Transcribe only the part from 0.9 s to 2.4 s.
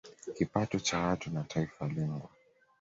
watu na taifa lengwa